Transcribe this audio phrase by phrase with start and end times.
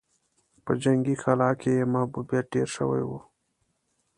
[0.63, 3.11] په جنګي کلا کې يې محبوبيت ډېر شوی و.